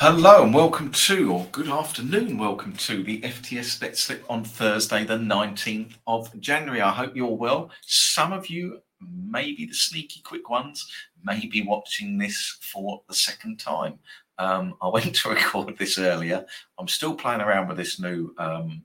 [0.00, 5.02] Hello and welcome to, or good afternoon, welcome to the FTS Bet Slip on Thursday,
[5.02, 6.80] the 19th of January.
[6.80, 7.72] I hope you're well.
[7.84, 10.88] Some of you, maybe the sneaky quick ones,
[11.24, 13.98] may be watching this for the second time.
[14.38, 16.46] Um, I went to record this earlier.
[16.78, 18.84] I'm still playing around with this new um,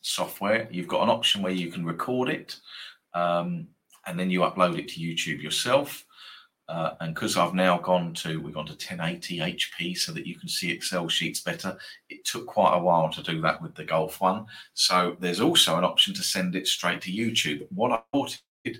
[0.00, 0.68] software.
[0.70, 2.56] You've got an option where you can record it
[3.12, 3.68] um,
[4.06, 6.06] and then you upload it to YouTube yourself.
[6.68, 10.36] Uh, and because I've now gone to, we've gone to 1080 HP so that you
[10.36, 11.76] can see Excel sheets better.
[12.08, 14.46] It took quite a while to do that with the Golf one.
[14.72, 17.66] So there's also an option to send it straight to YouTube.
[17.70, 18.78] What I thought it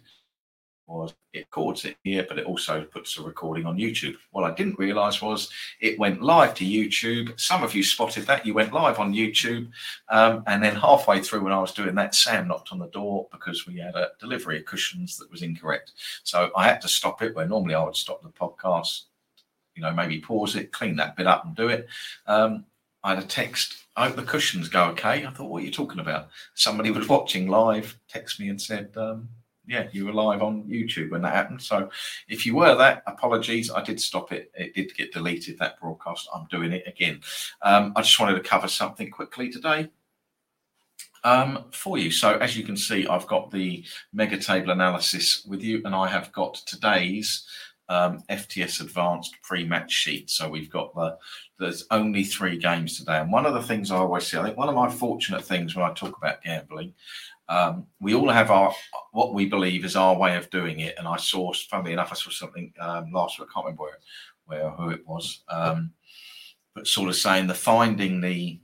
[0.87, 4.17] was it records it here, but it also puts a recording on YouTube.
[4.31, 7.39] What I didn't realize was it went live to YouTube.
[7.41, 9.71] Some of you spotted that you went live on YouTube.
[10.11, 13.27] Um, and then halfway through, when I was doing that, Sam knocked on the door
[13.33, 15.93] because we had a delivery of cushions that was incorrect.
[16.23, 19.03] So I had to stop it where normally I would stop the podcast,
[19.75, 21.89] you know, maybe pause it, clean that bit up and do it.
[22.27, 22.67] Um,
[23.03, 23.87] I had a text.
[23.97, 25.25] I hope the cushions go okay.
[25.25, 26.29] I thought, what are you talking about?
[26.55, 29.29] Somebody was watching live, text me and said, um,
[29.67, 31.63] yeah, you were live on YouTube when that happened.
[31.63, 31.89] So
[32.29, 33.71] if you were that, apologies.
[33.71, 34.51] I did stop it.
[34.55, 36.29] It did get deleted, that broadcast.
[36.35, 37.21] I'm doing it again.
[37.63, 39.89] Um, I just wanted to cover something quickly today
[41.25, 42.11] um, for you.
[42.11, 46.09] So as you can see, I've got the mega table analysis with you, and I
[46.09, 47.47] have got today's
[47.89, 50.31] um, FTS Advanced pre-match sheet.
[50.31, 51.19] So we've got the
[51.59, 54.57] there's only three games today, and one of the things I always say, I think
[54.57, 56.95] one of my fortunate things when I talk about gambling
[57.49, 58.75] um, we all have our
[59.13, 60.95] what we believe is our way of doing it.
[60.99, 63.49] And I saw, funnily enough, I saw something um, last week.
[63.51, 63.99] I can't remember where,
[64.47, 65.93] where who it was, um,
[66.75, 68.61] but sort of saying the finding the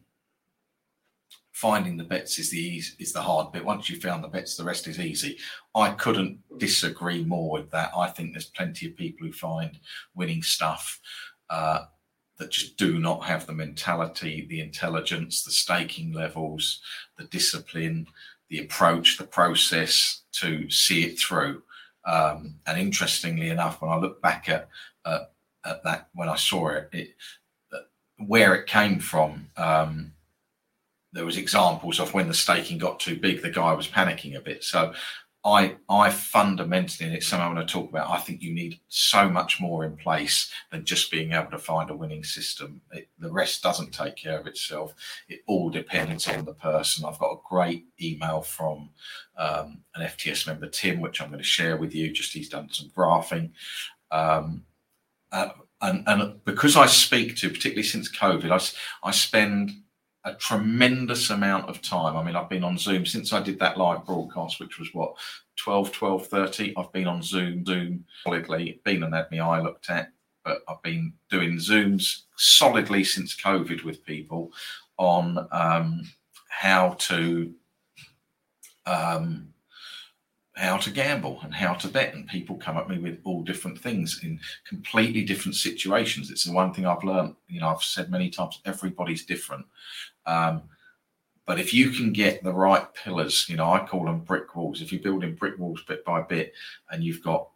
[1.52, 3.62] finding the bets is the easy, is the hard bit.
[3.62, 5.36] Once you found the bets, the rest is easy.
[5.74, 7.90] I couldn't disagree more with that.
[7.94, 9.78] I think there's plenty of people who find
[10.14, 10.98] winning stuff.
[11.50, 11.84] Uh,
[12.40, 16.80] that just do not have the mentality, the intelligence, the staking levels,
[17.18, 18.06] the discipline,
[18.50, 21.62] the approach, the process to see it through.
[22.04, 24.68] Um, and interestingly enough, when I look back at,
[25.64, 27.14] at that, when I saw it, it
[27.72, 27.78] uh,
[28.26, 30.12] where it came from, um,
[31.12, 34.40] there was examples of when the staking got too big, the guy was panicking a
[34.40, 34.62] bit.
[34.62, 34.94] So
[35.44, 38.10] I I fundamentally, and it's something I want to talk about.
[38.10, 41.88] I think you need so much more in place than just being able to find
[41.88, 42.82] a winning system.
[42.92, 44.94] It, the rest doesn't take care of itself.
[45.28, 47.06] It all depends on the person.
[47.06, 48.90] I've got a great email from
[49.38, 52.12] um, an FTS member, Tim, which I'm going to share with you.
[52.12, 53.52] Just he's done some graphing.
[54.10, 54.64] Um,
[55.32, 59.70] uh, and, and because I speak to, particularly since COVID, I, I spend
[60.24, 62.16] a tremendous amount of time.
[62.16, 65.14] I mean, I've been on Zoom since I did that live broadcast, which was what
[65.56, 66.74] 12, 12, 30.
[66.76, 70.12] I've been on Zoom, Zoom solidly, been an admin I looked at,
[70.44, 74.52] but I've been doing Zooms solidly since COVID with people
[74.98, 76.02] on um,
[76.48, 77.54] how to
[78.86, 79.49] um,
[80.60, 82.14] how to gamble and how to bet.
[82.14, 84.38] And people come at me with all different things in
[84.68, 86.30] completely different situations.
[86.30, 89.64] It's the one thing I've learned, you know, I've said many times, everybody's different.
[90.26, 90.62] Um,
[91.46, 94.82] but if you can get the right pillars, you know, I call them brick walls.
[94.82, 96.52] If you're building brick walls bit by bit
[96.90, 97.48] and you've got,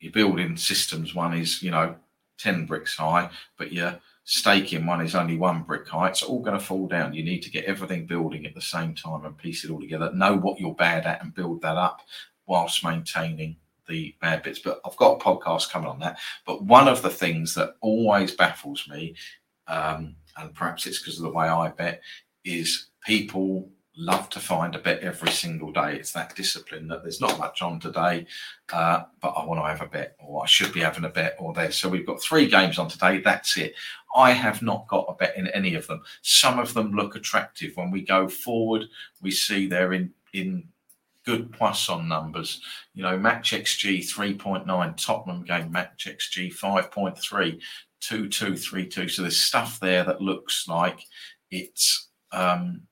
[0.00, 1.94] you're building systems, one is, you know,
[2.38, 6.58] 10 bricks high, but your staking one is only one brick high, it's all going
[6.58, 7.14] to fall down.
[7.14, 10.10] You need to get everything building at the same time and piece it all together.
[10.12, 12.00] Know what you're bad at and build that up
[12.46, 14.58] whilst maintaining the bad bits.
[14.58, 16.18] But I've got a podcast coming on that.
[16.46, 19.14] But one of the things that always baffles me,
[19.66, 22.00] um, and perhaps it's because of the way I bet,
[22.44, 25.96] is people love to find a bet every single day.
[25.96, 28.26] It's that discipline that there's not much on today,
[28.72, 31.36] uh, but I want to have a bet, or I should be having a bet,
[31.38, 31.70] or there.
[31.70, 33.20] So we've got three games on today.
[33.20, 33.74] That's it.
[34.16, 36.02] I have not got a bet in any of them.
[36.22, 37.76] Some of them look attractive.
[37.76, 38.84] When we go forward,
[39.20, 40.68] we see they're in in
[41.24, 42.60] good Poisson numbers.
[42.94, 47.60] You know, match XG 3.9, Tottenham game match XG 5.3,
[48.00, 49.08] 2 2 3 2.
[49.08, 51.00] So there's stuff there that looks like
[51.50, 52.82] it's um,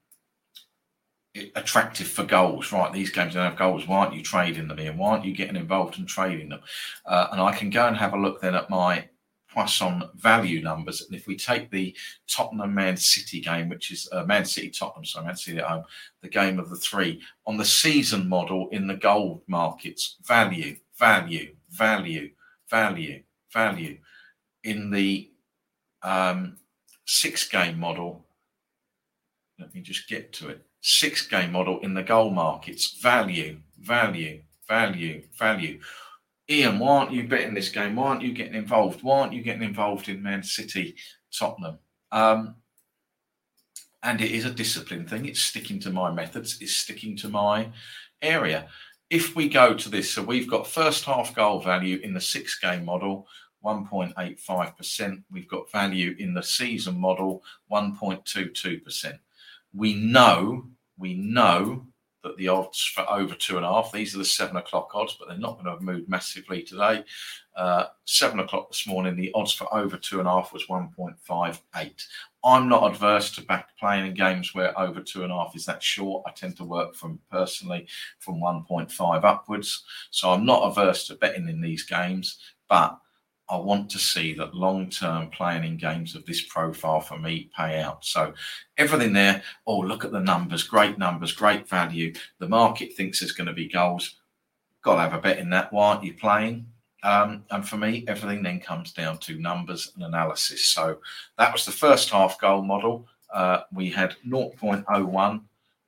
[1.54, 2.72] attractive for goals.
[2.72, 3.86] Right, these games don't have goals.
[3.86, 4.98] Why aren't you trading them in?
[4.98, 6.60] Why aren't you getting involved in trading them?
[7.06, 9.08] Uh, and I can go and have a look then at my
[9.52, 11.02] Poisson value numbers.
[11.02, 11.94] And if we take the
[12.26, 15.84] Tottenham Man City game, which is uh, Man City Tottenham, sorry, Man City at home,
[16.22, 21.54] the game of the three, on the season model in the goal markets, value, value,
[21.70, 22.30] value,
[22.70, 23.98] value, value.
[24.64, 25.30] In the
[26.02, 26.56] um,
[27.04, 28.24] six game model,
[29.58, 30.64] let me just get to it.
[30.82, 35.80] Six game model in the goal markets, value, value, value, value.
[36.50, 37.96] Ian, why aren't you betting this game?
[37.96, 39.02] Why aren't you getting involved?
[39.02, 40.96] Why aren't you getting involved in Man City
[41.32, 41.78] Tottenham.
[42.10, 42.56] Um,
[44.02, 45.26] and it is a discipline thing.
[45.26, 46.58] It's sticking to my methods.
[46.60, 47.70] It's sticking to my
[48.20, 48.68] area.
[49.10, 52.58] If we go to this, so we've got first half goal value in the six
[52.58, 53.26] game model,
[53.64, 55.22] 1.85%.
[55.30, 59.18] We've got value in the season model, 1.22%.
[59.74, 60.64] We know,
[60.98, 61.86] we know
[62.22, 65.16] that the odds for over two and a half, these are the seven o'clock odds,
[65.18, 67.04] but they're not going to have moved massively today.
[67.56, 72.06] Uh, seven o'clock this morning, the odds for over two and a half was 1.58.
[72.44, 75.66] I'm not adverse to back playing in games where over two and a half is
[75.66, 76.24] that short.
[76.26, 77.86] I tend to work from personally
[78.18, 79.84] from 1.5 upwards.
[80.10, 82.98] So I'm not averse to betting in these games, but
[83.52, 87.50] I want to see that long term playing in games of this profile for me
[87.54, 88.02] pay out.
[88.02, 88.32] So
[88.78, 92.14] everything there, oh, look at the numbers, great numbers, great value.
[92.38, 94.16] The market thinks there's going to be goals.
[94.80, 95.70] Got to have a bet in that.
[95.70, 96.66] Why aren't you playing?
[97.02, 100.64] Um, and for me, everything then comes down to numbers and analysis.
[100.68, 101.00] So
[101.36, 103.06] that was the first half goal model.
[103.34, 105.40] Uh, we had 0.01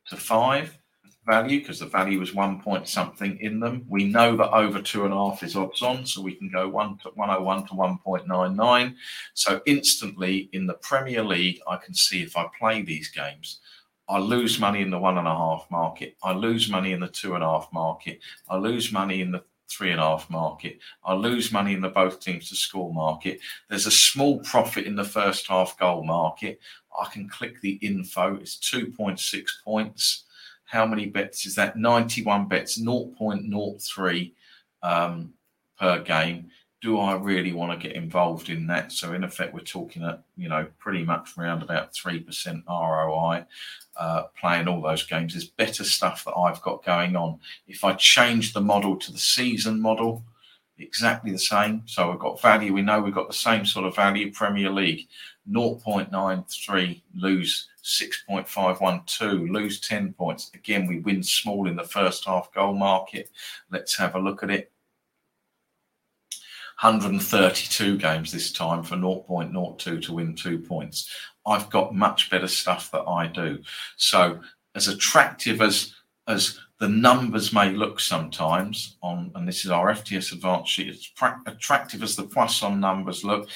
[0.09, 0.79] to 5
[1.27, 3.85] value because the value was one point something in them.
[3.89, 6.69] We know that over two and a half is odds on, so we can go
[6.69, 8.95] one to 101 to 1.99.
[9.35, 13.61] So instantly in the Premier League, I can see if I play these games.
[14.09, 16.17] I lose money in the one and a half market.
[16.23, 18.21] I lose money in the two and a half market.
[18.49, 20.79] I lose money in the three and a half market.
[21.05, 23.41] I lose money in the both teams to score market.
[23.69, 26.61] There's a small profit in the first half goal market.
[26.99, 28.37] I can click the info.
[28.37, 30.25] It's 2.6 points.
[30.65, 31.77] How many bets is that?
[31.77, 34.33] 91 bets, 0.03
[34.83, 35.33] um,
[35.79, 36.51] per game.
[36.81, 38.93] Do I really want to get involved in that?
[38.93, 43.47] So in effect, we're talking at you know pretty much around about three percent ROI.
[43.97, 47.39] Uh, playing all those games, there's better stuff that I've got going on.
[47.67, 50.25] If I change the model to the season model,
[50.79, 51.83] exactly the same.
[51.87, 52.73] So we've got value.
[52.73, 54.33] We know we've got the same sort of value.
[54.33, 55.09] Premier League,
[55.51, 60.51] 0.93 lose 6.512, lose 10 points.
[60.55, 63.31] Again, we win small in the first half goal market.
[63.71, 64.73] Let's have a look at it.
[66.81, 71.09] 132 games this time for 0.02 to win two points.
[71.47, 73.63] I've got much better stuff that I do.
[73.97, 74.41] So,
[74.75, 75.95] as attractive as
[76.27, 81.11] as the numbers may look sometimes on, and this is our FTS advanced sheet, as
[81.47, 83.49] attractive as the Poisson numbers look,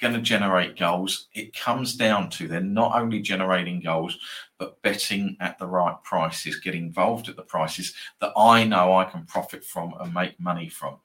[0.00, 1.28] going to generate goals.
[1.34, 4.18] It comes down to they're not only generating goals,
[4.58, 9.04] but betting at the right prices, get involved at the prices that I know I
[9.04, 10.98] can profit from and make money from.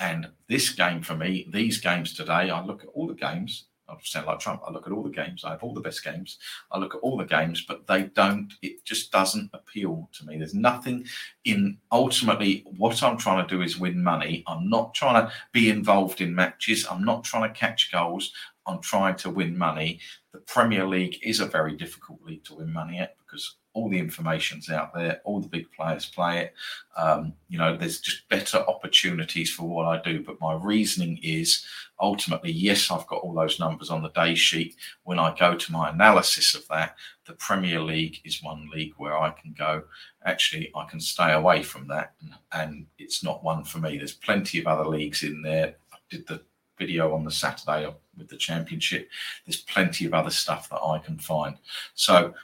[0.00, 3.94] And this game for me, these games today, I look at all the games I
[4.02, 4.62] sound like Trump.
[4.66, 5.44] I look at all the games.
[5.44, 6.38] I have all the best games.
[6.70, 8.52] I look at all the games, but they don't.
[8.62, 10.36] It just doesn't appeal to me.
[10.36, 11.06] There's nothing
[11.44, 11.78] in.
[11.90, 14.44] Ultimately, what I'm trying to do is win money.
[14.46, 16.86] I'm not trying to be involved in matches.
[16.90, 18.32] I'm not trying to catch goals.
[18.66, 20.00] I'm trying to win money.
[20.32, 23.98] The Premier League is a very difficult league to win money at because all the
[23.98, 25.20] information's out there.
[25.24, 26.54] All the big players play it.
[26.96, 30.20] Um, you know, there's just better opportunities for what I do.
[30.20, 31.64] But my reasoning is
[32.00, 34.74] ultimately, yes, I've got all those numbers on the day sheet.
[35.04, 39.16] When I go to my analysis of that, the Premier League is one league where
[39.16, 39.84] I can go.
[40.24, 43.96] Actually, I can stay away from that, and, and it's not one for me.
[43.96, 45.76] There's plenty of other leagues in there.
[45.92, 46.42] I did the
[46.78, 49.08] video on the Saturday with the championship.
[49.46, 51.56] There's plenty of other stuff that I can find.
[51.94, 52.34] So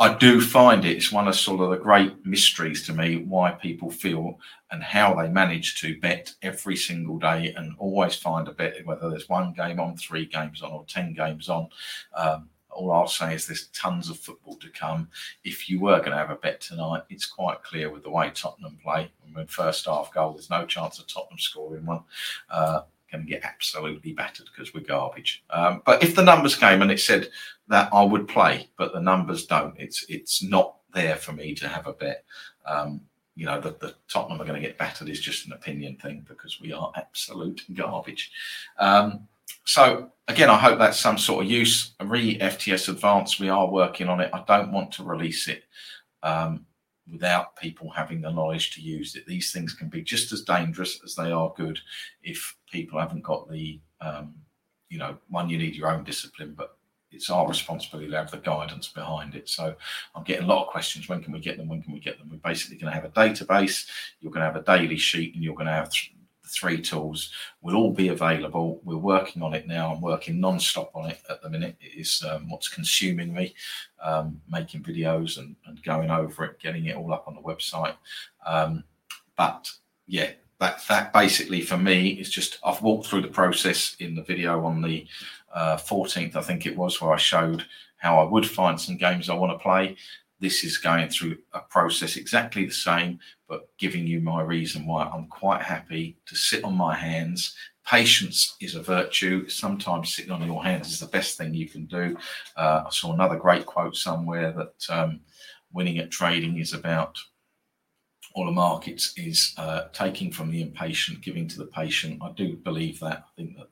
[0.00, 3.52] I do find it, it's one of sort of the great mysteries to me why
[3.52, 4.38] people feel
[4.70, 9.08] and how they manage to bet every single day and always find a bet, whether
[9.08, 11.68] there's one game on, three games on, or 10 games on.
[12.16, 15.08] Um, all I'll say is there's tons of football to come.
[15.44, 18.32] If you were going to have a bet tonight, it's quite clear with the way
[18.34, 19.12] Tottenham play.
[19.32, 22.02] When first half goal, there's no chance of Tottenham scoring one.
[22.50, 22.82] Uh,
[23.14, 25.44] going to get absolutely battered because we're garbage.
[25.50, 27.28] Um, but if the numbers came and it said
[27.68, 31.68] that I would play, but the numbers don't, it's it's not there for me to
[31.68, 32.24] have a bet.
[32.66, 33.00] Um,
[33.36, 36.24] you know, that the Tottenham are going to get battered is just an opinion thing
[36.28, 38.30] because we are absolute garbage.
[38.78, 39.26] Um,
[39.64, 41.92] so again, I hope that's some sort of use.
[42.02, 44.30] Re FTS Advanced, we are working on it.
[44.32, 45.64] I don't want to release it
[46.22, 46.66] um,
[47.10, 49.26] without people having the knowledge to use it.
[49.26, 51.78] These things can be just as dangerous as they are good
[52.22, 54.34] if people haven't got the, um,
[54.88, 56.76] you know, one, you need your own discipline, but
[57.10, 59.48] it's our responsibility to have the guidance behind it.
[59.48, 59.74] So
[60.14, 61.08] I'm getting a lot of questions.
[61.08, 61.68] When can we get them?
[61.68, 62.28] When can we get them?
[62.30, 63.86] We're basically going to have a database.
[64.20, 65.90] You're going to have a daily sheet, and you're going to have
[66.44, 67.32] th- three tools.
[67.62, 68.80] Will all be available.
[68.84, 69.92] We're working on it now.
[69.92, 71.76] I'm working non-stop on it at the minute.
[71.80, 73.54] It is um, what's consuming me,
[74.02, 77.94] um, making videos and, and, going over it, getting it all up on the website.
[78.46, 78.84] Um,
[79.36, 79.70] but
[80.06, 84.22] yeah, that that basically for me is just I've walked through the process in the
[84.22, 85.06] video on the
[85.54, 87.64] uh, 14th, I think it was, where I showed
[87.96, 89.96] how I would find some games I want to play.
[90.44, 95.04] This is going through a process exactly the same, but giving you my reason why
[95.04, 97.56] I'm quite happy to sit on my hands.
[97.86, 99.48] Patience is a virtue.
[99.48, 102.14] Sometimes sitting on your hands is the best thing you can do.
[102.58, 105.20] Uh, I saw another great quote somewhere that um,
[105.72, 107.16] winning at trading is about
[108.34, 112.20] all the markets is uh, taking from the impatient, giving to the patient.
[112.22, 113.24] I do believe that.
[113.28, 113.68] I think that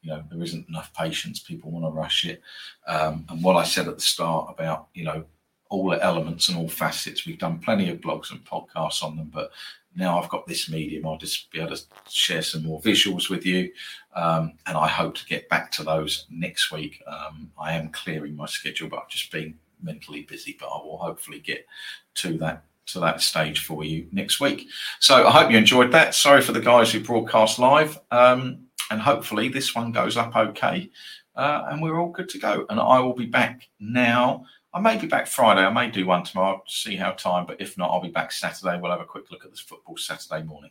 [0.00, 1.40] you know there isn't enough patience.
[1.40, 2.40] People want to rush it.
[2.86, 5.26] Um, and what I said at the start about you know
[5.68, 9.30] all the elements and all facets, we've done plenty of blogs and podcasts on them,
[9.32, 9.50] but
[9.94, 13.46] now I've got this medium, I'll just be able to share some more visuals with
[13.46, 13.72] you.
[14.14, 17.02] Um, and I hope to get back to those next week.
[17.06, 20.98] Um, I am clearing my schedule, but I've just been mentally busy, but I will
[20.98, 21.66] hopefully get
[22.16, 24.68] to that to that stage for you next week.
[25.00, 26.14] So I hope you enjoyed that.
[26.14, 27.98] Sorry for the guys who broadcast live.
[28.12, 30.90] Um, and hopefully this one goes up okay.
[31.34, 32.64] Uh, and we're all good to go.
[32.70, 34.46] And I will be back now.
[34.76, 35.62] I may be back Friday.
[35.62, 38.78] I may do one tomorrow see how time, but if not, I'll be back Saturday.
[38.78, 40.70] We'll have a quick look at this football Saturday morning.